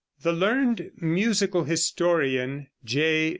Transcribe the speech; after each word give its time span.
The 0.23 0.33
learned 0.33 0.93
musical 0.97 1.65
historian, 1.65 2.69
J. 2.83 3.29